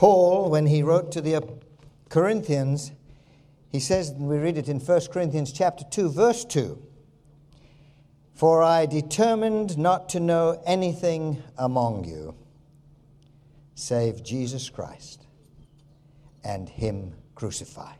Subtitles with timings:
[0.00, 1.46] Paul, when he wrote to the
[2.08, 2.90] Corinthians,
[3.70, 6.82] he says, and we read it in 1 Corinthians chapter 2, verse 2
[8.32, 12.34] For I determined not to know anything among you
[13.74, 15.26] save Jesus Christ
[16.42, 17.98] and Him crucified.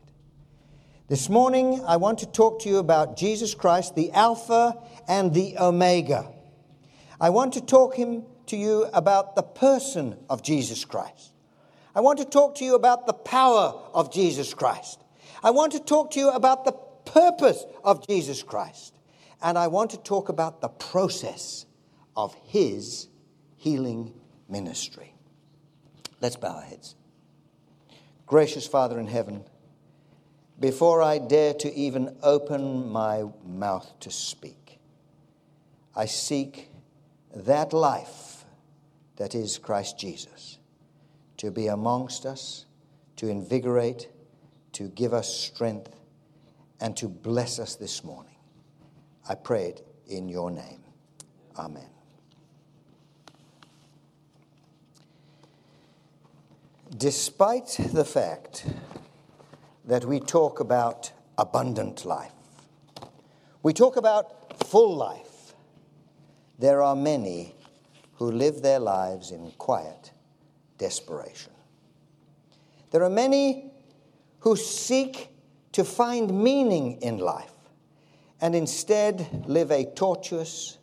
[1.09, 4.75] This morning, I want to talk to you about Jesus Christ, the Alpha
[5.07, 6.32] and the Omega.
[7.21, 11.35] I want to talk him, to you about the person of Jesus Christ.
[11.95, 15.03] I want to talk to you about the power of Jesus Christ.
[15.43, 18.94] I want to talk to you about the purpose of Jesus Christ.
[19.43, 21.67] And I want to talk about the process
[22.17, 23.08] of his
[23.57, 24.12] healing
[24.48, 25.14] ministry.
[26.21, 26.95] Let's bow our heads.
[28.26, 29.45] Gracious Father in heaven,
[30.61, 34.78] before I dare to even open my mouth to speak,
[35.97, 36.69] I seek
[37.34, 38.45] that life
[39.17, 40.59] that is Christ Jesus
[41.41, 42.67] to be amongst us,
[43.17, 44.11] to invigorate,
[44.72, 45.97] to give us strength,
[46.83, 48.37] and to bless us this morning.
[49.27, 50.83] I pray it in your name.
[51.56, 51.89] Amen.
[56.95, 58.67] Despite the fact
[59.87, 62.33] that we talk about abundant life,
[63.62, 65.55] we talk about full life,
[66.59, 67.55] there are many
[68.17, 70.12] who live their lives in quiet
[70.81, 71.53] desperation.
[72.91, 73.70] There are many
[74.41, 75.28] who seek
[75.72, 77.55] to find meaning in life
[78.41, 80.78] and instead live a tortuous,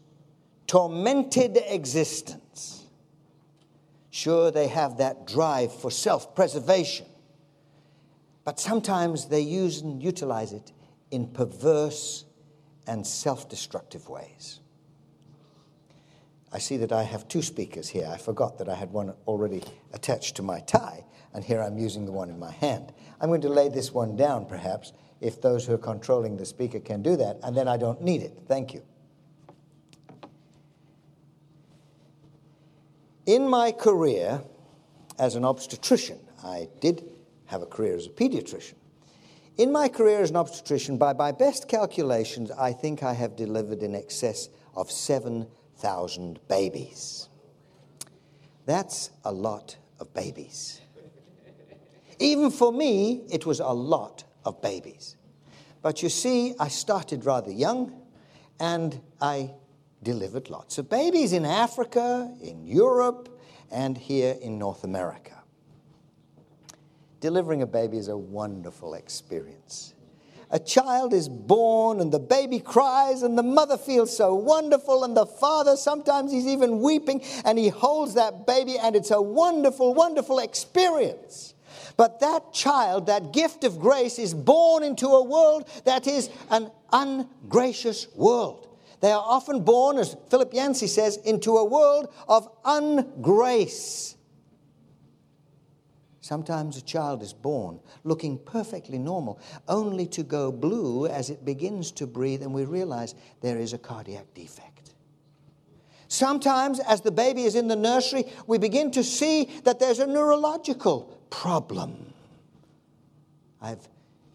[0.67, 2.85] tormented existence.
[4.09, 7.07] Sure, they have that drive for self preservation
[8.47, 10.71] but sometimes they use and utilize it
[11.11, 12.23] in perverse
[12.87, 14.61] and self destructive ways.
[16.57, 18.09] I see that I have two speakers here.
[18.11, 19.61] I forgot that I had one already
[19.93, 22.93] attached to my tie, and here I'm using the one in my hand.
[23.21, 24.91] I'm going to lay this one down, perhaps,
[25.21, 28.23] if those who are controlling the speaker can do that, and then I don't need
[28.23, 28.39] it.
[28.47, 28.81] Thank you.
[33.27, 34.41] In my career
[35.19, 37.03] as an obstetrician, I did
[37.45, 38.77] have a career as a pediatrician.
[39.57, 43.83] In my career as an obstetrician, by my best calculations, I think I have delivered
[43.83, 44.89] in excess of
[45.77, 47.29] 7,000 babies.
[48.65, 50.81] That's a lot of babies.
[52.19, 55.15] Even for me, it was a lot of babies.
[55.81, 58.01] But you see, I started rather young
[58.59, 59.51] and I
[60.01, 63.29] delivered lots of babies in Africa, in Europe,
[63.71, 65.37] and here in North America
[67.19, 69.93] delivering a baby is a wonderful experience.
[70.49, 75.15] A child is born and the baby cries and the mother feels so wonderful and
[75.15, 79.93] the father sometimes he's even weeping and he holds that baby and it's a wonderful,
[79.93, 81.53] wonderful experience.
[81.97, 86.71] But that child, that gift of grace, is born into a world that is an
[86.93, 88.67] ungracious world.
[88.99, 94.15] They are often born, as Philip Yancey says, into a world of ungrace.
[96.27, 99.39] Sometimes a child is born looking perfectly normal,
[99.69, 103.77] only to go blue as it begins to breathe, and we realize there is a
[103.77, 104.93] cardiac defect.
[106.09, 110.05] Sometimes, as the baby is in the nursery, we begin to see that there's a
[110.05, 112.11] neurological problem.
[113.61, 113.87] I've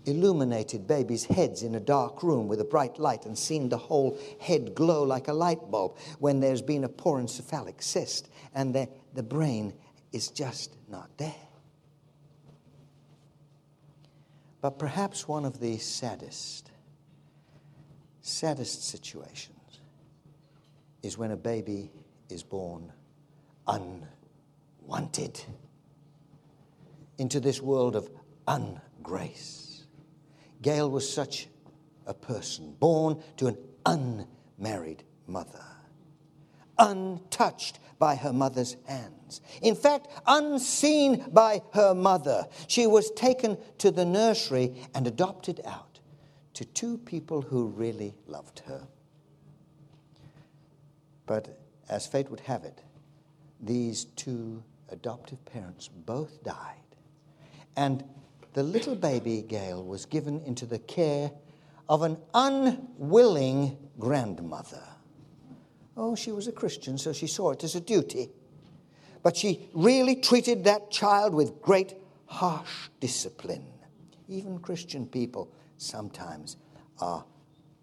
[0.07, 4.19] illuminated babies' heads in a dark room with a bright light and seen the whole
[4.41, 9.23] head glow like a light bulb when there's been a porencephalic cyst and the, the
[9.23, 9.75] brain
[10.13, 11.52] is just not there.
[14.63, 16.71] But perhaps one of the saddest,
[18.21, 19.81] saddest situations
[21.03, 21.91] is when a baby
[22.31, 22.93] is born
[23.67, 25.41] unwanted
[27.19, 28.09] into this world of
[28.47, 29.83] ungrace.
[30.63, 31.49] Gail was such
[32.07, 35.65] a person, born to an unmarried mother,
[36.79, 39.41] untouched by her mother's hands.
[39.63, 46.01] In fact, unseen by her mother, she was taken to the nursery and adopted out
[46.55, 48.87] to two people who really loved her.
[51.27, 51.59] But
[51.89, 52.83] as fate would have it,
[53.61, 56.77] these two adoptive parents both died.
[57.77, 58.05] And
[58.53, 61.31] the little baby Gail was given into the care
[61.89, 64.83] of an unwilling grandmother.
[65.97, 68.31] Oh, she was a Christian, so she saw it as a duty.
[69.23, 71.95] But she really treated that child with great
[72.27, 73.67] harsh discipline.
[74.29, 76.57] Even Christian people sometimes
[77.01, 77.25] are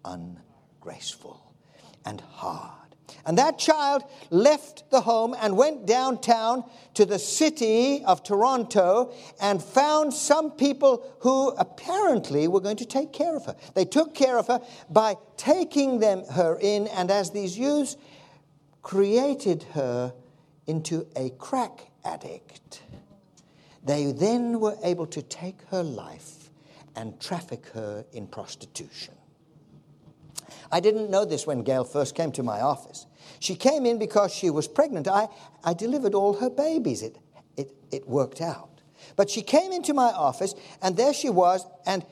[0.04, 1.54] ungraceful
[2.04, 2.79] and hard.
[3.26, 6.64] And that child left the home and went downtown
[6.94, 13.12] to the city of Toronto and found some people who apparently were going to take
[13.12, 13.56] care of her.
[13.74, 17.96] They took care of her by taking them her in, and as these youths
[18.82, 20.12] created her
[20.66, 22.82] into a crack addict,
[23.84, 26.50] they then were able to take her life
[26.96, 29.14] and traffic her in prostitution.
[30.72, 33.06] I didn't know this when Gail first came to my office.
[33.40, 35.08] She came in because she was pregnant.
[35.08, 35.28] I,
[35.64, 37.02] I delivered all her babies.
[37.02, 37.18] It,
[37.56, 38.80] it, it worked out.
[39.16, 42.04] But she came into my office, and there she was, and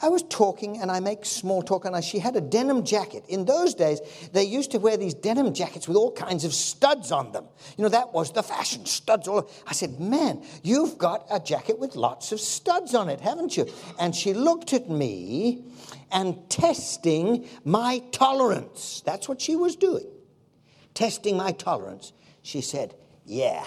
[0.00, 3.24] I was talking, and I make small talk, and I, she had a denim jacket.
[3.28, 4.00] In those days,
[4.32, 7.46] they used to wear these denim jackets with all kinds of studs on them.
[7.76, 9.50] You know, that was the fashion, studs all.
[9.66, 13.66] I said, Man, you've got a jacket with lots of studs on it, haven't you?
[13.98, 15.64] And she looked at me
[16.12, 19.02] and testing my tolerance.
[19.04, 20.06] That's what she was doing
[20.98, 22.12] testing my tolerance,
[22.42, 22.92] she said,
[23.24, 23.64] Yeah,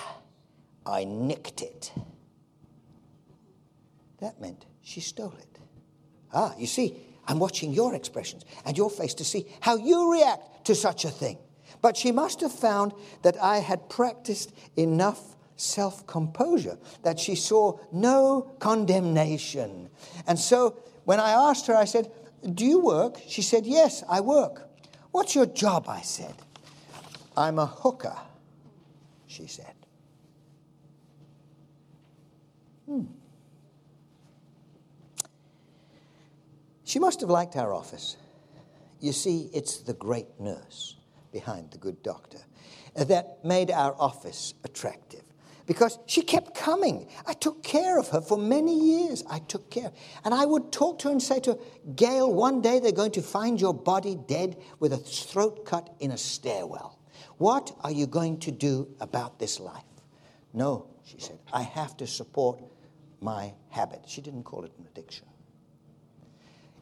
[0.86, 1.94] I nicked it.
[4.20, 5.51] That meant she stole it.
[6.34, 6.96] Ah, you see,
[7.28, 11.10] I'm watching your expressions and your face to see how you react to such a
[11.10, 11.38] thing.
[11.82, 12.94] But she must have found
[13.24, 19.90] that I had practiced enough self composure that she saw no condemnation.
[20.28, 22.12] And so when I asked her, I said,
[22.54, 23.18] Do you work?
[23.28, 24.70] She said, Yes, I work.
[25.12, 25.86] What's your job?
[25.88, 26.36] I said.
[27.36, 28.18] I'm a hooker,
[29.28, 29.74] she said.
[32.86, 33.06] Hmm.
[36.92, 38.18] She must have liked our office.
[39.00, 40.98] You see, it's the great nurse
[41.32, 42.40] behind the good doctor
[42.96, 45.24] that made our office attractive
[45.66, 47.08] because she kept coming.
[47.26, 49.24] I took care of her for many years.
[49.30, 49.94] I took care.
[50.26, 51.60] And I would talk to her and say to her,
[51.96, 56.12] Gail, one day they're going to find your body dead with a throat cut in
[56.12, 57.00] a stairwell.
[57.38, 59.86] What are you going to do about this life?
[60.52, 62.62] No, she said, I have to support
[63.22, 64.02] my habit.
[64.08, 65.26] She didn't call it an addiction.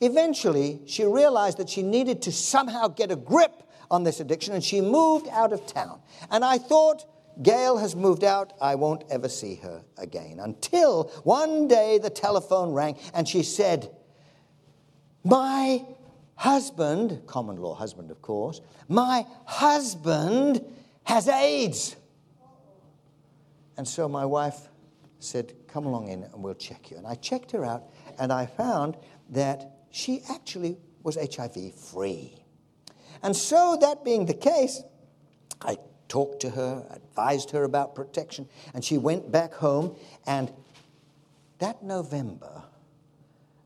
[0.02, 4.64] Eventually, she realized that she needed to somehow get a grip on this addiction and
[4.64, 6.00] she moved out of town.
[6.32, 7.06] And I thought,
[7.42, 8.54] Gail has moved out.
[8.62, 10.40] I won't ever see her again.
[10.40, 13.90] Until one day the telephone rang and she said,
[15.24, 15.86] My
[16.36, 20.66] husband, common law husband, of course, my husband
[21.04, 21.96] has AIDS.
[23.78, 24.68] And so my wife
[25.20, 26.98] said, Come along in and we'll check you.
[26.98, 27.84] And I checked her out
[28.20, 28.98] and I found
[29.30, 32.36] that she actually was HIV free.
[33.22, 34.82] And so, that being the case,
[35.62, 35.78] I
[36.08, 39.96] talked to her, advised her about protection, and she went back home.
[40.26, 40.52] And
[41.60, 42.64] that November,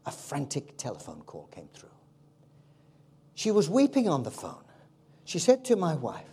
[0.06, 1.90] a frantic telephone call came through.
[3.36, 4.64] She was weeping on the phone.
[5.26, 6.26] She said to my wife,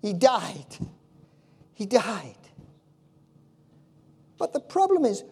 [0.00, 0.78] He died.
[1.74, 2.36] He died.
[4.38, 5.24] But the problem is,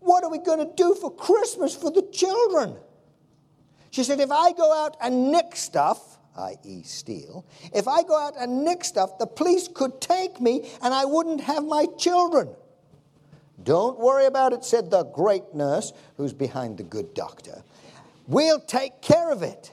[0.00, 2.76] what are we going to do for Christmas for the children?
[3.90, 7.44] She said, if I go out and nick stuff, i.e., steal,
[7.74, 11.40] if I go out and nick stuff, the police could take me and I wouldn't
[11.42, 12.48] have my children.
[13.62, 17.62] Don't worry about it, said the great nurse who's behind the good doctor.
[18.26, 19.72] We'll take care of it.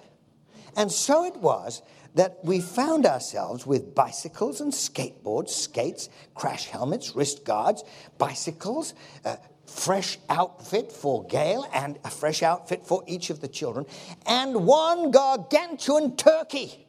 [0.76, 1.82] And so it was
[2.16, 7.84] that we found ourselves with bicycles and skateboards, skates, crash helmets, wrist guards,
[8.18, 8.94] bicycles,
[9.26, 9.36] uh,
[9.66, 13.86] fresh outfit for Gail and a fresh outfit for each of the children,
[14.26, 16.88] and one gargantuan turkey.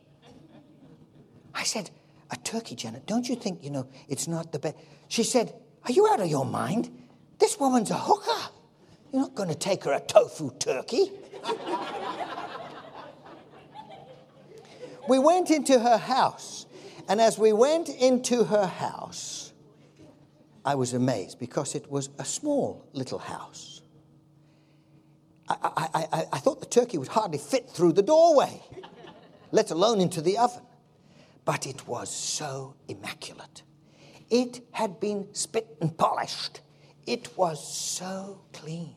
[1.54, 1.90] I said,
[2.30, 4.76] A turkey, Janet, don't you think, you know, it's not the best?
[5.08, 6.90] She said, Are you out of your mind?
[7.38, 8.52] This woman's a hooker.
[9.12, 11.12] You're not going to take her a tofu turkey.
[15.08, 16.66] we went into her house.
[17.08, 19.45] And as we went into her house,
[20.66, 23.82] I was amazed because it was a small little house.
[25.48, 28.60] I, I, I, I thought the turkey would hardly fit through the doorway,
[29.52, 30.62] let alone into the oven.
[31.44, 33.62] But it was so immaculate.
[34.28, 36.60] It had been spit and polished.
[37.06, 38.96] It was so clean.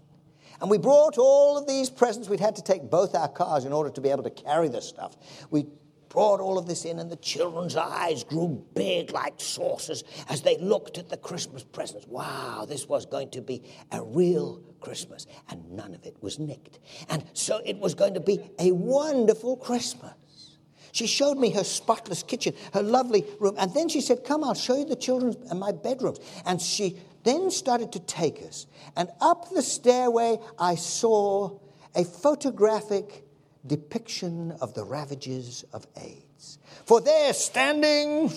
[0.60, 2.28] And we brought all of these presents.
[2.28, 4.82] We'd had to take both our cars in order to be able to carry the
[4.82, 5.16] stuff.
[5.52, 5.68] We
[6.10, 10.58] brought all of this in, and the children's eyes grew big like saucers as they
[10.58, 12.08] looked at the Christmas presents.
[12.08, 16.80] Wow, this was going to be a real Christmas, and none of it was nicked.
[17.10, 20.14] And so it was going to be a wonderful Christmas.
[20.92, 24.56] She showed me her spotless kitchen, her lovely room, and then she said, Come, I'll
[24.56, 26.20] show you the children's and my bedrooms.
[26.46, 28.66] And she then started to take us.
[28.96, 31.60] And up the stairway, I saw
[31.96, 33.29] a photographic
[33.66, 36.60] depiction of the ravages of AIDS.
[36.86, 38.32] For there, standing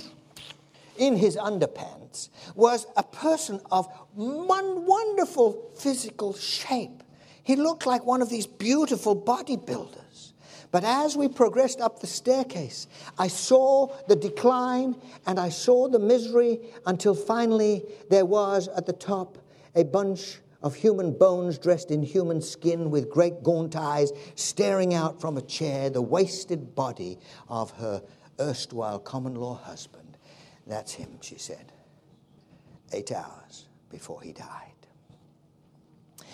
[0.99, 7.02] in his underpants, was a person of wonderful physical shape.
[7.43, 10.33] He looked like one of these beautiful bodybuilders.
[10.71, 12.87] But as we progressed up the staircase,
[13.19, 18.95] I saw the decline and I saw the misery until finally there was at the
[18.95, 19.37] top
[19.75, 25.21] a bunch of human bones dressed in human skin with great gaunt eyes staring out
[25.21, 28.02] from a chair, the wasted body of her
[28.40, 30.16] erstwhile common law husband.
[30.66, 31.73] That's him, she said.
[32.92, 34.69] Eight hours before he died.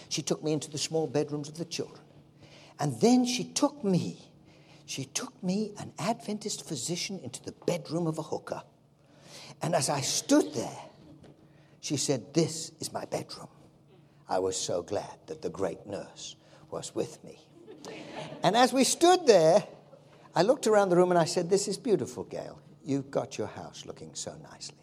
[0.08, 2.00] She took me into the small bedrooms of the children.
[2.80, 4.28] And then she took me
[4.88, 8.62] she took me, an Adventist physician, into the bedroom of a hooker.
[9.61, 10.78] And as I stood there,
[11.82, 13.49] she said, This is my bedroom.
[14.28, 16.37] I was so glad that the great nurse
[16.70, 17.38] was with me.
[18.42, 19.64] And as we stood there,
[20.35, 22.61] I looked around the room and I said, This is beautiful, Gail.
[22.85, 24.76] You've got your house looking so nicely.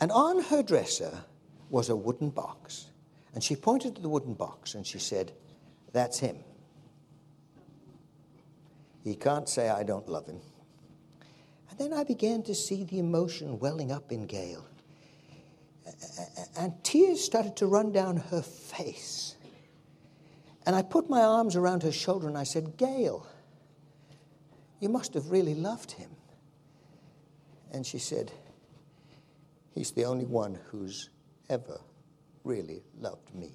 [0.00, 1.24] And on her dresser
[1.70, 2.88] was a wooden box.
[3.34, 5.32] And she pointed to the wooden box and she said,
[5.92, 6.38] That's him.
[9.04, 10.40] He can't say, I don't love him.
[11.70, 14.66] And then I began to see the emotion welling up in Gail.
[16.56, 19.36] And tears started to run down her face.
[20.64, 23.26] And I put my arms around her shoulder and I said, Gail,
[24.80, 26.10] you must have really loved him.
[27.72, 28.30] And she said,
[29.74, 31.08] He's the only one who's
[31.48, 31.80] ever
[32.44, 33.54] really loved me.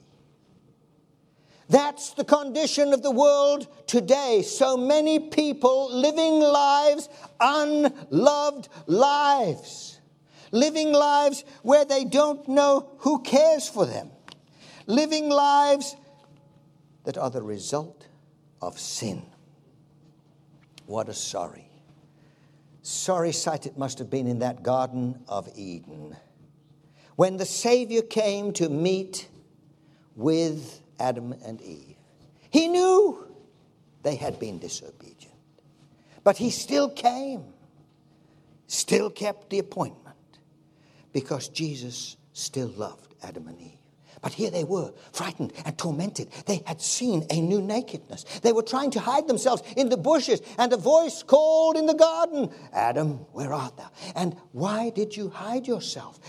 [1.69, 4.41] That's the condition of the world today.
[4.41, 9.96] So many people living lives, unloved lives,
[10.51, 14.11] living lives where they don't know who cares for them,
[14.85, 15.95] living lives
[17.03, 18.07] that are the result
[18.61, 19.21] of sin.
[20.85, 21.69] What a sorry,
[22.81, 26.15] sorry sight it must have been in that Garden of Eden
[27.15, 29.27] when the Savior came to meet
[30.15, 31.95] with Adam and Eve.
[32.49, 33.27] He knew
[34.03, 35.33] they had been disobedient,
[36.23, 37.43] but he still came,
[38.67, 40.06] still kept the appointment
[41.17, 43.79] because Jesus still loved Adam and Eve.
[44.21, 46.29] But here they were, frightened and tormented.
[46.45, 48.23] They had seen a new nakedness.
[48.43, 51.95] They were trying to hide themselves in the bushes, and a voice called in the
[51.95, 53.89] garden, Adam, where art thou?
[54.15, 56.19] And why did you hide yourself?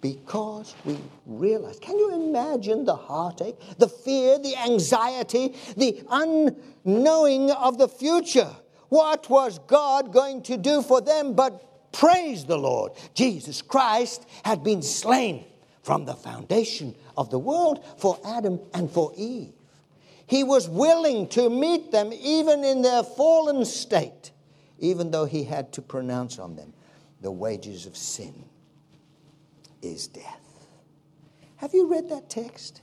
[0.00, 1.78] because we realize.
[1.78, 8.50] Can you imagine the heartache, the fear, the anxiety, the unknowing of the future?
[8.88, 12.92] What was God going to do for them but praise the Lord?
[13.14, 15.44] Jesus Christ had been slain
[15.82, 19.52] from the foundation of the world for Adam and for Eve.
[20.26, 24.30] He was willing to meet them even in their fallen state,
[24.78, 26.72] even though he had to pronounce on them
[27.20, 28.44] the wages of sin
[29.82, 30.66] is death.
[31.56, 32.82] Have you read that text?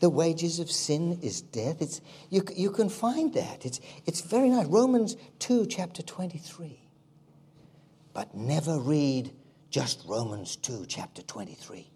[0.00, 1.82] The wages of sin is death.
[1.82, 2.00] It's,
[2.30, 3.66] you, you can find that.
[3.66, 4.66] It's, it's very nice.
[4.66, 6.89] Romans 2, chapter 23.
[8.12, 9.32] But never read
[9.70, 11.90] just Romans 2, chapter 23.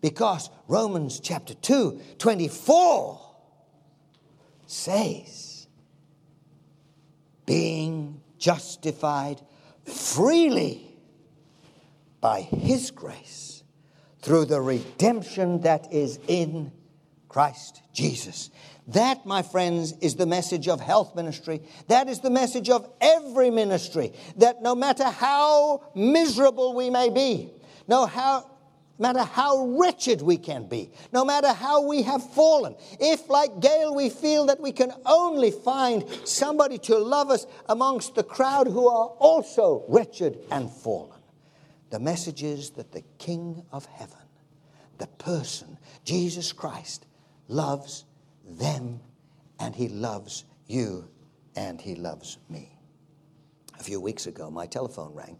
[0.00, 3.20] Because Romans chapter 2, 24
[4.66, 5.66] says,
[7.46, 9.40] being justified
[9.84, 10.96] freely
[12.20, 13.62] by his grace
[14.20, 16.72] through the redemption that is in
[17.34, 18.50] Christ Jesus.
[18.86, 21.62] That, my friends, is the message of health ministry.
[21.88, 24.12] That is the message of every ministry.
[24.36, 27.50] That no matter how miserable we may be,
[27.88, 28.48] no how,
[29.00, 33.96] matter how wretched we can be, no matter how we have fallen, if, like Gail,
[33.96, 38.86] we feel that we can only find somebody to love us amongst the crowd who
[38.86, 41.18] are also wretched and fallen,
[41.90, 44.22] the message is that the King of heaven,
[44.98, 47.06] the person, Jesus Christ,
[47.48, 48.04] loves
[48.44, 49.00] them
[49.58, 51.08] and he loves you
[51.56, 52.78] and he loves me.
[53.78, 55.38] A few weeks ago, my telephone rang.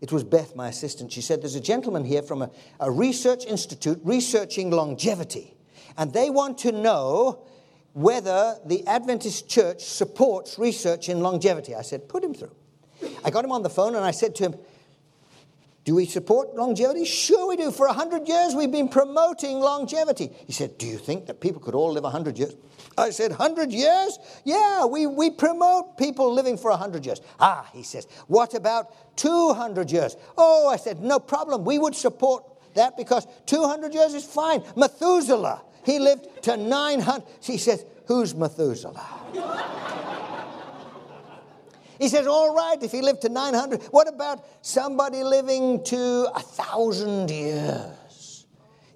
[0.00, 1.12] It was Beth, my assistant.
[1.12, 5.54] She said, There's a gentleman here from a, a research institute researching longevity,
[5.96, 7.44] and they want to know
[7.92, 11.74] whether the Adventist church supports research in longevity.
[11.74, 12.54] I said, Put him through.
[13.24, 14.54] I got him on the phone and I said to him,
[15.84, 17.04] do we support longevity?
[17.04, 17.72] Sure, we do.
[17.72, 20.30] For 100 years, we've been promoting longevity.
[20.46, 22.54] He said, Do you think that people could all live 100 years?
[22.96, 24.18] I said, 100 years?
[24.44, 27.20] Yeah, we, we promote people living for 100 years.
[27.40, 30.16] Ah, he says, What about 200 years?
[30.38, 31.64] Oh, I said, No problem.
[31.64, 34.62] We would support that because 200 years is fine.
[34.76, 37.26] Methuselah, he lived to 900.
[37.40, 39.04] He says, Who's Methuselah?
[42.02, 46.40] He says, All right, if he lived to 900, what about somebody living to a
[46.40, 48.46] thousand years?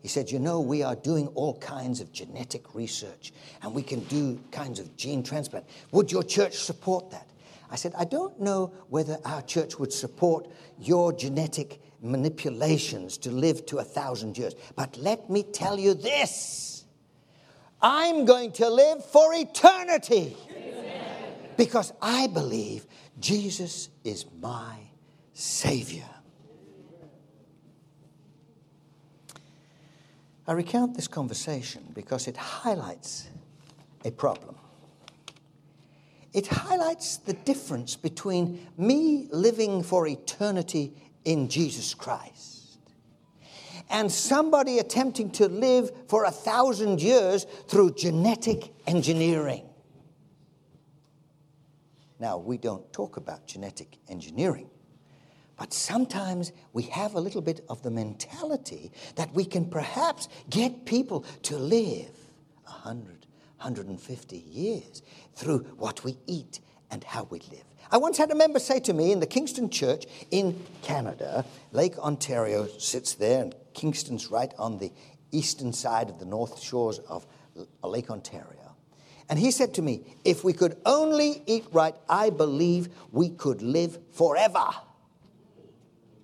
[0.02, 3.32] He said, You know, we are doing all kinds of genetic research
[3.62, 5.66] and we can do kinds of gene transplant.
[5.92, 7.30] Would your church support that?
[7.70, 13.66] I said, I don't know whether our church would support your genetic manipulations to live
[13.66, 14.56] to a thousand years.
[14.74, 16.84] But let me tell you this
[17.80, 20.36] I'm going to live for eternity
[21.56, 22.86] because I believe
[23.18, 24.76] Jesus is my
[25.32, 26.08] Savior.
[30.46, 33.28] I recount this conversation because it highlights
[34.04, 34.56] a problem.
[36.32, 40.92] It highlights the difference between me living for eternity
[41.24, 42.56] in Jesus Christ
[43.90, 49.65] and somebody attempting to live for a thousand years through genetic engineering.
[52.18, 54.70] Now, we don't talk about genetic engineering,
[55.56, 60.86] but sometimes we have a little bit of the mentality that we can perhaps get
[60.86, 62.10] people to live
[62.64, 63.26] 100,
[63.58, 65.02] 150 years
[65.34, 67.64] through what we eat and how we live.
[67.90, 71.98] I once had a member say to me in the Kingston Church in Canada, Lake
[71.98, 74.90] Ontario sits there, and Kingston's right on the
[75.30, 77.26] eastern side of the north shores of
[77.84, 78.55] Lake Ontario.
[79.28, 83.62] And he said to me, If we could only eat right, I believe we could
[83.62, 84.66] live forever.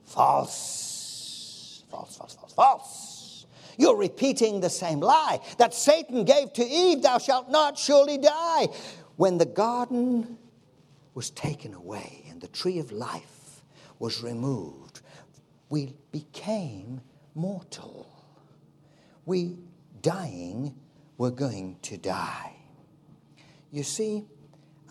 [0.04, 1.84] False.
[1.90, 3.46] False, false, false, false.
[3.76, 8.68] You're repeating the same lie that Satan gave to Eve, Thou shalt not surely die.
[9.16, 10.38] When the garden
[11.14, 13.62] was taken away and the tree of life
[13.98, 15.00] was removed,
[15.68, 17.00] we became
[17.34, 18.06] mortal.
[19.24, 19.56] We,
[20.00, 20.74] dying,
[21.16, 22.61] were going to die.
[23.72, 24.26] You see,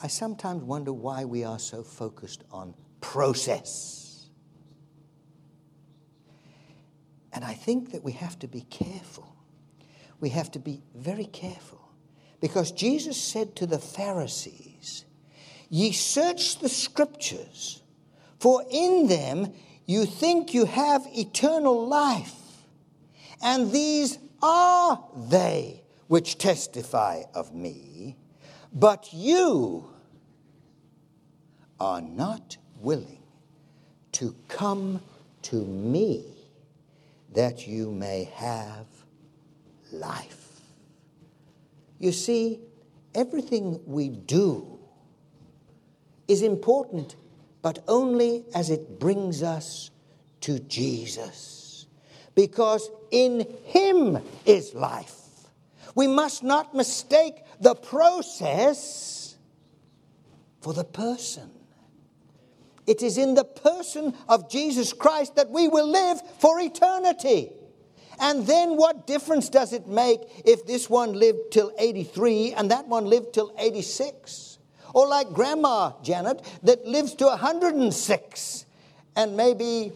[0.01, 4.27] I sometimes wonder why we are so focused on process.
[7.31, 9.35] And I think that we have to be careful.
[10.19, 11.89] We have to be very careful.
[12.41, 15.05] Because Jesus said to the Pharisees,
[15.69, 17.83] Ye search the scriptures,
[18.39, 19.53] for in them
[19.85, 22.33] you think you have eternal life,
[23.43, 28.17] and these are they which testify of me.
[28.73, 29.85] But you
[31.79, 33.23] are not willing
[34.13, 35.01] to come
[35.43, 36.25] to me
[37.33, 38.85] that you may have
[39.91, 40.61] life.
[41.99, 42.59] You see,
[43.13, 44.79] everything we do
[46.27, 47.15] is important,
[47.61, 49.91] but only as it brings us
[50.41, 51.87] to Jesus.
[52.35, 55.17] Because in Him is life.
[55.93, 59.37] We must not mistake the process
[60.61, 61.49] for the person.
[62.87, 67.51] It is in the person of Jesus Christ that we will live for eternity.
[68.19, 72.87] And then what difference does it make if this one lived till 83 and that
[72.87, 74.59] one lived till 86?
[74.93, 78.65] Or like Grandma Janet that lives to 106
[79.15, 79.91] and maybe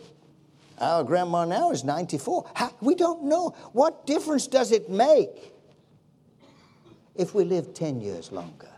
[0.79, 2.45] our grandma now is 94.
[2.81, 3.49] We don't know.
[3.73, 5.54] What difference does it make?
[7.15, 8.69] If we live 10 years longer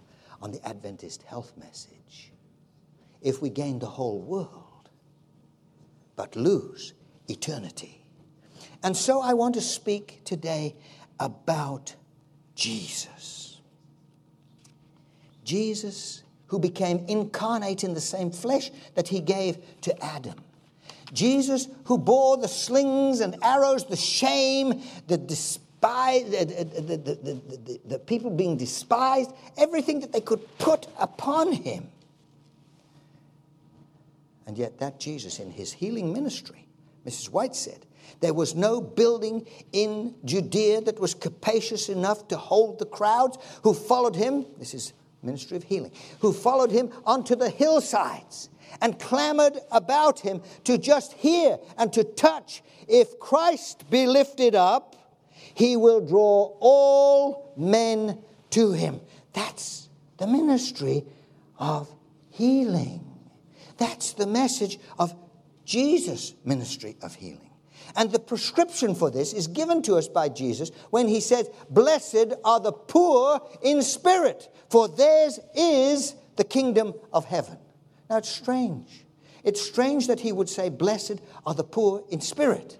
[0.41, 2.31] on the Adventist health message,
[3.21, 4.89] if we gain the whole world,
[6.15, 6.93] but lose
[7.27, 8.03] eternity.
[8.83, 10.75] And so I want to speak today
[11.19, 11.95] about
[12.55, 13.61] Jesus.
[15.43, 20.35] Jesus, who became incarnate in the same flesh that he gave to Adam.
[21.13, 27.79] Jesus, who bore the slings and arrows, the shame, the despair despised, the, the, the,
[27.85, 31.87] the, people being despised, everything that they could put upon him.
[34.45, 36.67] And yet, that Jesus, in his healing ministry,
[37.05, 37.29] Mrs.
[37.29, 37.85] White said,
[38.21, 43.73] there was no building in Judea that was capacious enough to hold the crowds who
[43.73, 44.45] followed him.
[44.57, 48.49] This is ministry of healing, who followed him onto the hillsides
[48.81, 52.63] and clamored about him to just hear and to touch.
[52.87, 54.95] If Christ be lifted up,
[55.53, 58.19] he will draw all men
[58.51, 59.01] to him.
[59.33, 61.05] That's the ministry
[61.57, 61.89] of
[62.29, 63.03] healing.
[63.77, 65.15] That's the message of
[65.65, 67.51] Jesus' ministry of healing.
[67.95, 72.33] And the prescription for this is given to us by Jesus when he says, Blessed
[72.43, 77.57] are the poor in spirit, for theirs is the kingdom of heaven.
[78.09, 79.05] Now it's strange.
[79.43, 82.77] It's strange that he would say, Blessed are the poor in spirit.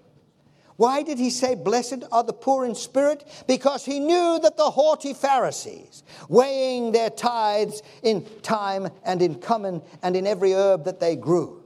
[0.78, 3.24] Why did he say, Blessed are the poor in spirit?
[3.48, 9.82] Because he knew that the haughty Pharisees, weighing their tithes in thyme and in cumin
[10.04, 11.64] and in every herb that they grew,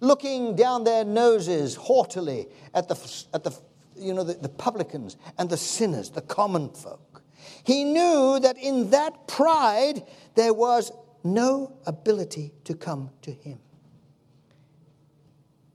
[0.00, 3.54] looking down their noses haughtily at the, at the,
[3.98, 7.22] you know, the, the publicans and the sinners, the common folk,
[7.64, 10.04] he knew that in that pride
[10.36, 10.90] there was
[11.22, 13.58] no ability to come to him.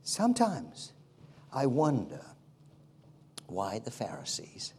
[0.01, 0.93] Sometimes
[1.53, 2.25] I wonder
[3.49, 4.73] why the Pharisees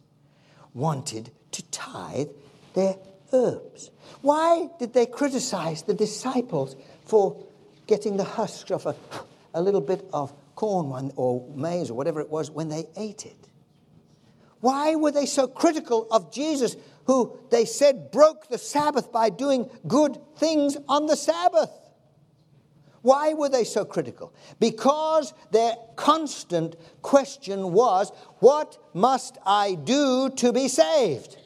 [0.75, 2.29] wanted to tithe
[2.75, 2.97] their
[3.33, 3.91] herbs.
[4.23, 7.45] Why did they criticize the disciples for
[7.87, 8.95] getting the husk of a,
[9.55, 13.49] a little bit of corn or maize or whatever it was when they ate it?
[14.61, 19.71] Why were they so critical of Jesus, who they said broke the Sabbath by doing
[19.87, 21.71] good things on the Sabbath?
[23.03, 24.35] Why were they so critical?
[24.59, 31.39] Because their constant question was, What must I do to be saved?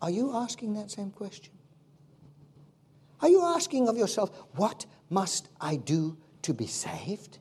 [0.00, 1.52] Are you asking that same question?
[3.20, 7.38] Are you asking of yourself, What must I do to be saved?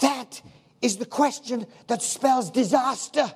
[0.00, 0.42] That
[0.82, 3.32] is the question that spells disaster.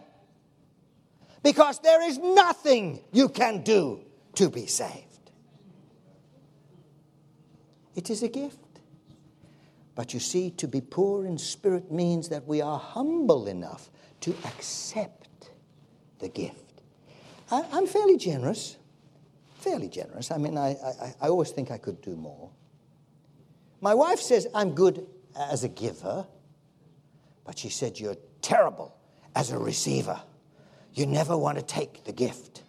[1.44, 5.11] Because there is nothing you can do to be saved.
[7.94, 8.58] It is a gift.
[9.94, 14.34] But you see, to be poor in spirit means that we are humble enough to
[14.44, 15.50] accept
[16.18, 16.80] the gift.
[17.50, 18.78] I, am fairly generous,
[19.58, 20.30] fairly generous.
[20.30, 22.50] I mean, I, I, I always think I could do more.
[23.82, 26.26] My wife says I'm good as a giver,
[27.44, 28.96] but she said you're terrible
[29.34, 30.22] as a receiver.
[30.94, 32.62] You never want to take the gift.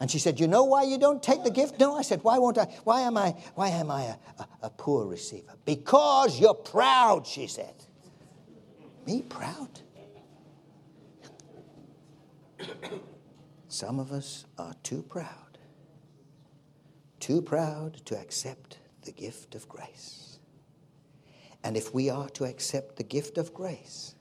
[0.00, 1.78] And she said, You know why you don't take the gift?
[1.78, 2.64] No, I said, Why won't I?
[2.84, 5.52] Why am I, why am I a, a, a poor receiver?
[5.66, 7.74] Because you're proud, she said.
[9.06, 9.80] Me proud?
[13.68, 15.58] Some of us are too proud,
[17.20, 20.38] too proud to accept the gift of grace.
[21.62, 24.14] And if we are to accept the gift of grace,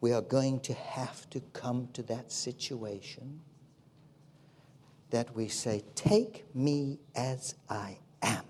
[0.00, 3.40] we are going to have to come to that situation
[5.10, 8.44] that we say, Take me as I am.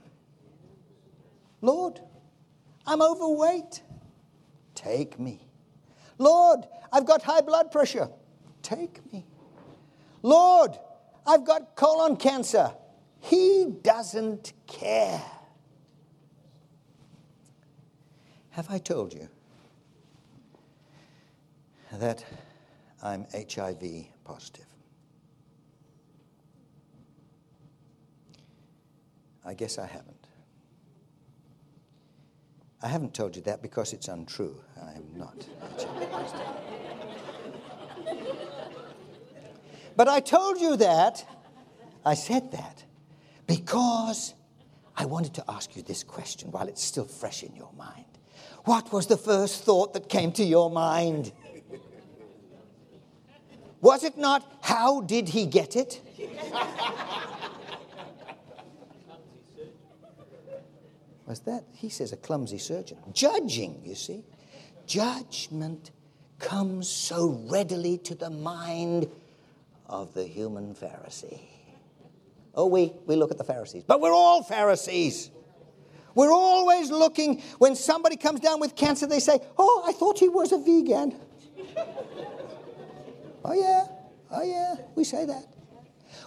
[1.60, 2.00] Lord,
[2.86, 3.82] I'm overweight.
[4.74, 5.46] Take me.
[6.18, 8.08] Lord, I've got high blood pressure.
[8.62, 9.26] Take me.
[10.22, 10.78] Lord,
[11.26, 12.72] I've got colon cancer.
[13.20, 15.22] He doesn't care.
[18.50, 19.28] Have I told you
[21.92, 22.24] that
[23.02, 24.67] I'm HIV positive?
[29.44, 30.26] I guess I haven't.
[32.82, 34.60] I haven't told you that because it's untrue.
[34.80, 35.46] I am not.
[39.96, 41.26] but I told you that,
[42.04, 42.84] I said that,
[43.46, 44.34] because
[44.96, 48.04] I wanted to ask you this question while it's still fresh in your mind.
[48.64, 51.32] What was the first thought that came to your mind?
[53.80, 56.00] Was it not, how did he get it?
[61.28, 61.64] Was that?
[61.72, 62.98] He says a clumsy surgeon.
[63.12, 64.24] Judging, you see.
[64.86, 65.90] Judgment
[66.38, 69.08] comes so readily to the mind
[69.86, 71.40] of the human Pharisee.
[72.54, 75.30] Oh, we, we look at the Pharisees, but we're all Pharisees.
[76.14, 80.28] We're always looking, when somebody comes down with cancer, they say, Oh, I thought he
[80.28, 81.20] was a vegan.
[83.44, 83.86] oh, yeah,
[84.30, 85.44] oh, yeah, we say that.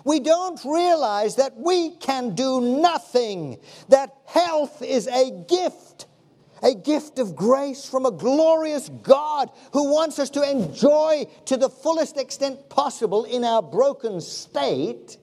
[0.03, 3.57] We don't realize that we can do nothing,
[3.89, 6.07] that health is a gift,
[6.63, 11.69] a gift of grace from a glorious God who wants us to enjoy to the
[11.69, 15.17] fullest extent possible in our broken state.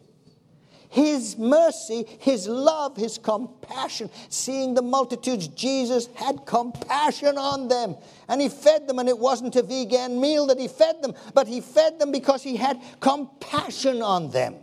[0.90, 4.08] His mercy, His love, His compassion.
[4.30, 7.94] Seeing the multitudes, Jesus had compassion on them.
[8.26, 11.46] And He fed them, and it wasn't a vegan meal that He fed them, but
[11.46, 14.56] He fed them because He had compassion on them.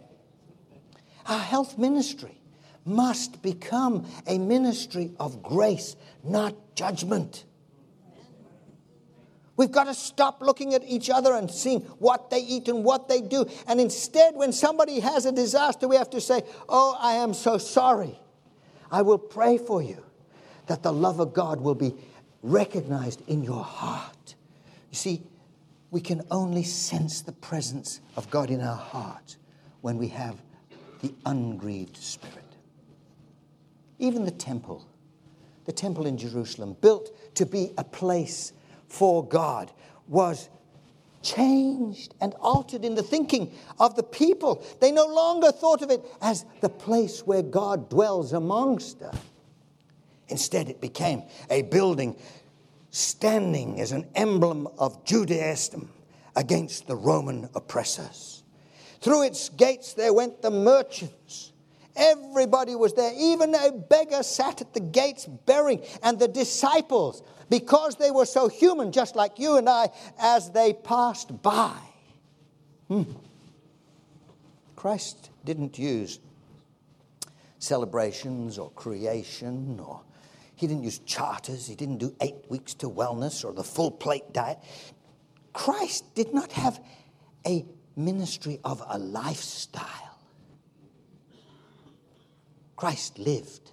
[1.28, 2.40] Our health ministry
[2.86, 7.46] must become a ministry of grace, not judgment.
[9.58, 13.08] We've got to stop looking at each other and seeing what they eat and what
[13.08, 13.46] they do.
[13.68, 17.58] And instead, when somebody has a disaster, we have to say, Oh, I am so
[17.58, 18.20] sorry.
[18.92, 20.04] I will pray for you
[20.68, 21.96] that the love of God will be
[22.44, 24.36] recognized in your heart.
[24.92, 25.24] You see,
[25.90, 29.38] we can only sense the presence of God in our heart
[29.82, 30.42] when we have
[31.02, 32.44] the ungrieved spirit.
[34.00, 34.86] Even the temple,
[35.66, 38.54] the temple in Jerusalem, built to be a place
[38.88, 39.72] for God
[40.08, 40.50] was
[41.22, 44.64] changed and altered in the thinking of the people.
[44.80, 49.18] They no longer thought of it as the place where God dwells amongst us.
[50.28, 52.16] Instead, it became a building
[52.92, 55.90] standing as an emblem of Judaism
[56.36, 58.44] against the Roman oppressors.
[59.02, 61.52] Through its gates there went the merchants.
[61.96, 63.12] Everybody was there.
[63.18, 68.50] Even a beggar sat at the gates bearing, and the disciples, because they were so
[68.50, 71.78] human, just like you and I, as they passed by.
[72.90, 73.04] Hmm.
[74.76, 76.20] Christ didn't use
[77.60, 80.02] celebrations or creation or
[80.56, 81.68] he didn't use charters.
[81.68, 84.60] He didn't do eight weeks to wellness or the full plate diet.
[85.54, 86.80] Christ did not have
[87.46, 90.20] a ministry of a lifestyle.
[92.76, 93.72] Christ lived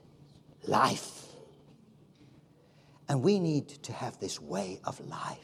[0.67, 1.27] life.
[3.09, 5.39] And we need to have this way of life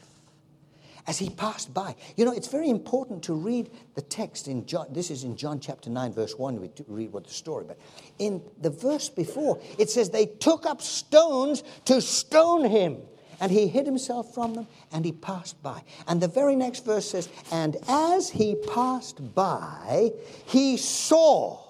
[1.07, 1.95] as he passed by.
[2.15, 4.87] You know, it's very important to read the text in John.
[4.91, 6.61] This is in John chapter 9, verse 1.
[6.61, 7.79] We read what the story, but
[8.19, 12.97] in the verse before, it says they took up stones to stone him.
[13.39, 15.83] And he hid himself from them and he passed by.
[16.07, 20.11] And the very next verse says, And as he passed by,
[20.45, 21.69] he saw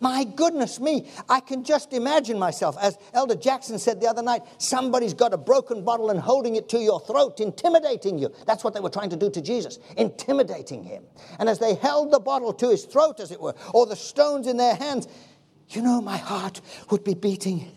[0.00, 4.42] my goodness me, I can just imagine myself, as Elder Jackson said the other night,
[4.58, 8.30] somebody's got a broken bottle and holding it to your throat, intimidating you.
[8.46, 11.04] That's what they were trying to do to Jesus, intimidating him.
[11.38, 14.46] And as they held the bottle to his throat, as it were, or the stones
[14.46, 15.08] in their hands,
[15.70, 17.70] you know, my heart would be beating.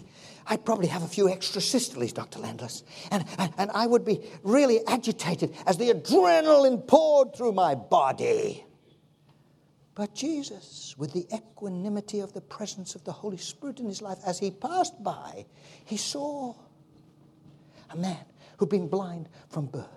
[0.49, 2.39] I'd probably have a few extra systoles, Dr.
[2.39, 2.83] Landless.
[3.11, 8.63] And, and, and I would be really agitated as the adrenaline poured through my body.
[9.93, 14.19] But Jesus, with the equanimity of the presence of the Holy Spirit in his life,
[14.25, 15.45] as he passed by,
[15.85, 16.53] he saw
[17.89, 18.23] a man
[18.57, 19.87] who'd been blind from birth.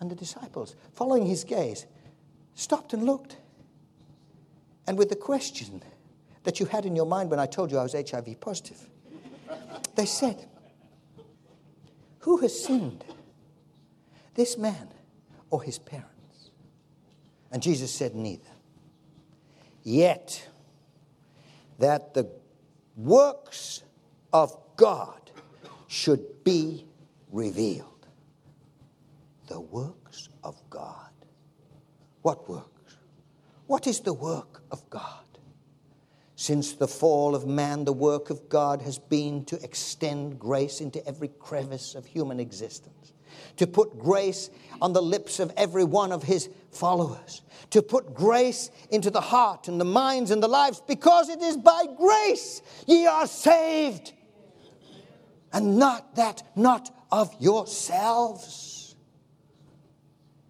[0.00, 1.86] And the disciples, following his gaze,
[2.54, 3.36] stopped and looked.
[4.86, 5.82] And with the question
[6.44, 8.88] that you had in your mind when I told you I was HIV positive,
[9.94, 10.46] they said,
[12.20, 13.04] Who has sinned,
[14.34, 14.88] this man
[15.50, 16.50] or his parents?
[17.50, 18.42] And Jesus said, Neither.
[19.82, 20.48] Yet,
[21.78, 22.30] that the
[22.96, 23.82] works
[24.32, 25.30] of God
[25.88, 26.86] should be
[27.30, 28.06] revealed.
[29.48, 31.10] The works of God.
[32.22, 32.96] What works?
[33.66, 35.24] What is the work of God?
[36.42, 41.06] Since the fall of man, the work of God has been to extend grace into
[41.06, 43.12] every crevice of human existence
[43.58, 44.50] to put grace
[44.80, 49.68] on the lips of every one of his followers, to put grace into the heart
[49.68, 54.12] and the minds and the lives, because it is by grace ye are saved,
[55.52, 58.71] and not that, not of yourselves.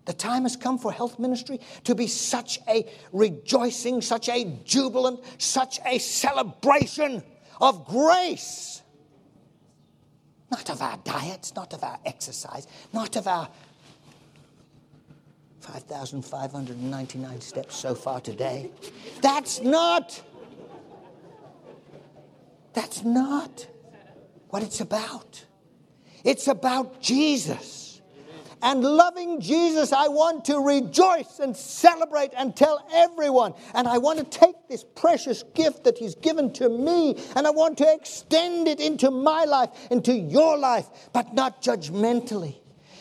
[0.04, 5.20] The time has come for health ministry to be such a rejoicing, such a jubilant,
[5.38, 7.22] such a celebration
[7.60, 8.82] of grace
[10.52, 13.48] not of our diets, not of our exercise, not of our
[15.60, 18.70] 5,599 steps so far today.
[19.22, 20.20] That's not.
[22.74, 23.66] That's not
[24.50, 25.42] what it's about.
[26.22, 27.81] It's about Jesus
[28.62, 33.54] and loving Jesus, I want to rejoice and celebrate and tell everyone.
[33.74, 37.50] And I want to take this precious gift that He's given to me and I
[37.50, 42.56] want to extend it into my life, into your life, but not judgmentally.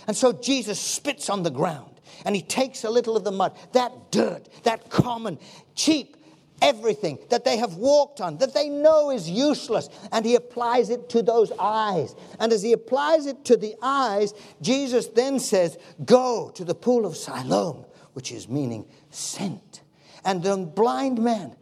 [0.07, 1.91] And so Jesus spits on the ground
[2.25, 5.39] and he takes a little of the mud, that dirt, that common,
[5.75, 6.17] cheap,
[6.61, 11.09] everything that they have walked on, that they know is useless, and he applies it
[11.09, 12.15] to those eyes.
[12.39, 17.05] And as he applies it to the eyes, Jesus then says, Go to the pool
[17.05, 19.81] of Siloam, which is meaning sent.
[20.23, 21.55] And the blind man,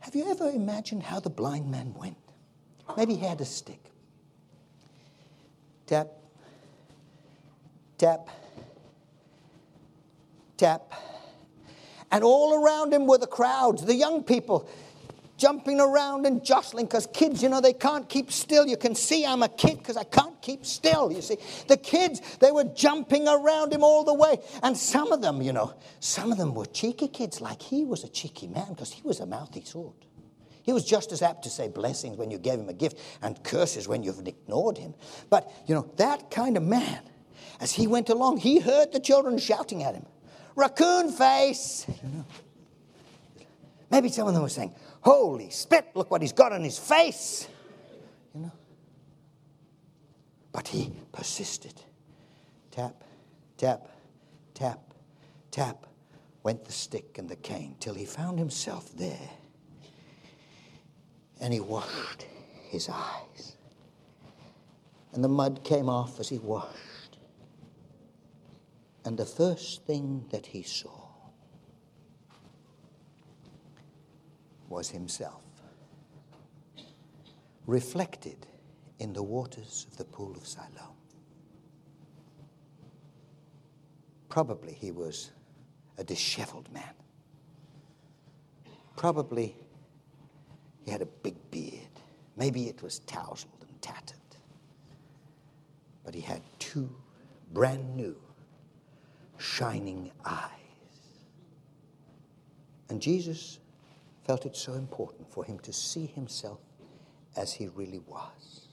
[0.00, 2.16] have you ever imagined how the blind man went?
[2.96, 3.80] Maybe he had a stick.
[5.86, 6.08] Tap,
[7.98, 8.28] tap,
[10.56, 10.92] tap
[12.10, 14.68] and all around him were the crowds, the young people
[15.38, 18.66] jumping around and jostling because kids, you know, they can't keep still.
[18.66, 21.36] You can see I'm a kid because I can't keep still, you see.
[21.68, 24.38] The kids, they were jumping around him all the way.
[24.62, 28.04] And some of them, you know, some of them were cheeky kids, like he was
[28.04, 29.94] a cheeky man because he was a mouthy sort.
[30.64, 33.42] He was just as apt to say blessings when you gave him a gift and
[33.42, 34.92] curses when you've ignored him.
[35.30, 37.00] But, you know, that kind of man,
[37.60, 40.04] as he went along, he heard the children shouting at him
[40.58, 41.86] raccoon face.
[43.90, 47.48] Maybe some of them were saying, Holy spit, look what he's got on his face.
[48.34, 48.52] You know?
[50.52, 51.80] But he persisted.
[52.70, 53.04] tap,
[53.56, 53.88] tap,
[54.54, 54.80] tap,
[55.50, 55.86] tap
[56.42, 59.30] went the stick and the cane till he found himself there.
[61.40, 62.26] And he washed
[62.68, 63.56] his eyes.
[65.12, 66.87] And the mud came off as he washed.
[69.08, 71.06] And the first thing that he saw
[74.68, 75.40] was himself
[77.66, 78.46] reflected
[78.98, 80.92] in the waters of the pool of Siloam.
[84.28, 85.30] Probably he was
[85.96, 86.92] a disheveled man.
[88.94, 89.56] Probably
[90.84, 91.88] he had a big beard.
[92.36, 94.18] Maybe it was tousled and tattered.
[96.04, 96.94] But he had two
[97.54, 98.14] brand new,
[99.38, 100.50] shining eyes.
[102.90, 103.58] And Jesus
[104.26, 106.60] felt it so important for him to see himself
[107.36, 108.66] as he really was.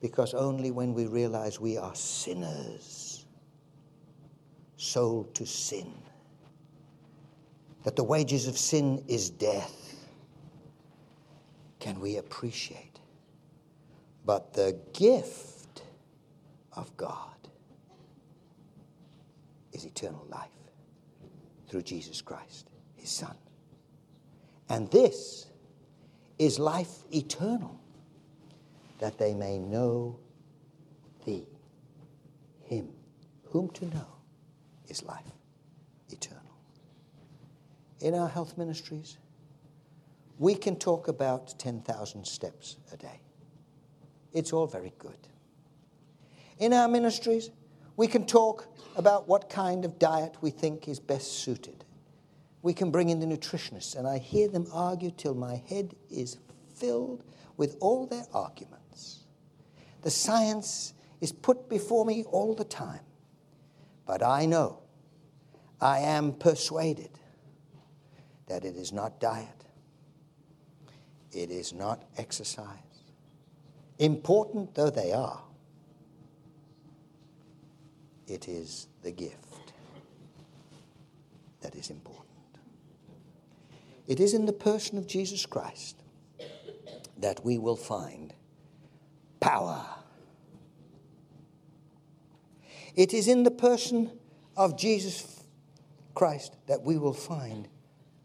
[0.00, 3.26] Because only when we realize we are sinners,
[4.76, 5.92] sold to sin,
[7.82, 9.94] that the wages of sin is death,
[11.78, 13.00] can we appreciate.
[14.24, 15.82] But the gift
[16.72, 17.35] of God
[19.76, 20.48] is eternal life
[21.68, 23.36] through Jesus Christ, his Son.
[24.68, 25.46] And this
[26.38, 27.78] is life eternal,
[28.98, 30.18] that they may know
[31.24, 31.46] thee,
[32.64, 32.88] him,
[33.44, 34.06] whom to know
[34.88, 35.32] is life
[36.10, 36.42] eternal.
[38.00, 39.18] In our health ministries,
[40.38, 43.20] we can talk about 10,000 steps a day.
[44.32, 45.28] It's all very good.
[46.58, 47.50] In our ministries,
[47.96, 51.84] we can talk about what kind of diet we think is best suited.
[52.62, 56.38] We can bring in the nutritionists, and I hear them argue till my head is
[56.74, 57.22] filled
[57.56, 59.24] with all their arguments.
[60.02, 63.00] The science is put before me all the time.
[64.06, 64.80] But I know,
[65.80, 67.10] I am persuaded
[68.46, 69.64] that it is not diet,
[71.32, 72.78] it is not exercise.
[73.98, 75.42] Important though they are,
[78.26, 79.72] it is the gift
[81.60, 82.26] that is important.
[84.06, 85.96] It is in the person of Jesus Christ
[87.18, 88.32] that we will find
[89.40, 89.84] power.
[92.94, 94.10] It is in the person
[94.56, 95.44] of Jesus
[96.14, 97.68] Christ that we will find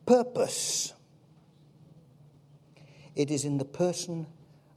[0.05, 0.93] purpose.
[3.15, 4.27] It is in the person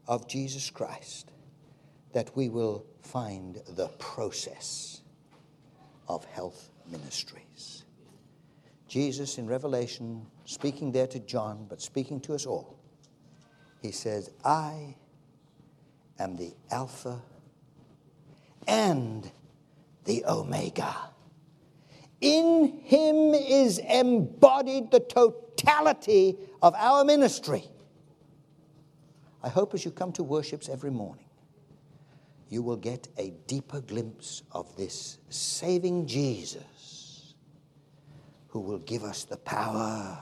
[0.09, 1.31] of Jesus Christ
[2.13, 5.03] that we will find the process
[6.09, 7.85] of health ministries.
[8.89, 12.79] Jesus in Revelation, speaking there to John, but speaking to us all,
[13.81, 14.95] he says, I
[16.19, 17.21] am the Alpha
[18.67, 19.31] and
[20.05, 20.95] the Omega.
[22.21, 27.65] In him is embodied the totality of our ministry.
[29.43, 31.27] I hope as you come to worships every morning,
[32.49, 37.35] you will get a deeper glimpse of this saving Jesus
[38.49, 40.19] who will give us the power,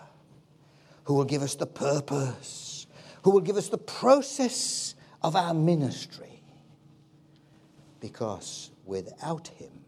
[1.05, 2.87] who will give us the purpose,
[3.23, 6.43] who will give us the process of our ministry.
[8.01, 9.85] Because without him,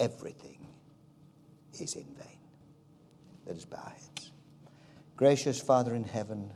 [0.00, 0.66] everything
[1.78, 2.38] is in vain.
[3.46, 4.32] Let us bow our heads.
[5.16, 6.50] Gracious Father in heaven,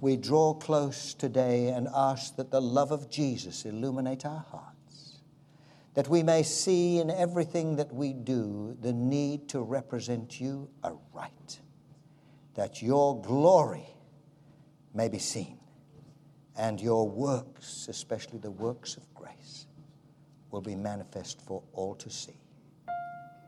[0.00, 5.20] we draw close today and ask that the love of Jesus illuminate our hearts,
[5.94, 11.60] that we may see in everything that we do the need to represent you aright,
[12.54, 13.88] that your glory
[14.94, 15.58] may be seen,
[16.56, 19.66] and your works, especially the works of grace,
[20.50, 22.40] will be manifest for all to see.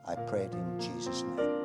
[0.07, 1.60] I pray it in Jesus' name.